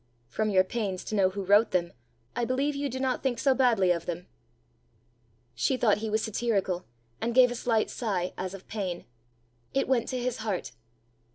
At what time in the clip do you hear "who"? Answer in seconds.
1.29-1.43